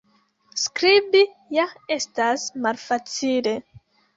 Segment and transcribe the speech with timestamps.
[0.61, 1.21] Skribi
[1.57, 1.67] ja
[1.99, 3.55] estas malfacile.